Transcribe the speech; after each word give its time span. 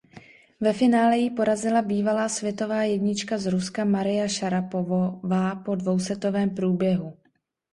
Ve 0.61 0.73
finále 0.73 1.17
ji 1.17 1.29
porazila 1.29 1.81
bývalá 1.81 2.29
světová 2.29 2.83
jednička 2.83 3.37
z 3.37 3.45
Ruska 3.45 3.85
Maria 3.85 4.27
Šarapovová 4.27 5.55
po 5.55 5.75
dvousetovém 5.75 6.49
průběhu. 6.55 7.17